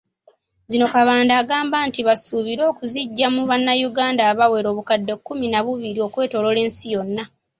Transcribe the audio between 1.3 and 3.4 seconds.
agamba nti basuubira okuziggya